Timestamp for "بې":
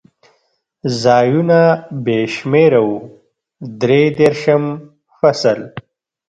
2.03-2.19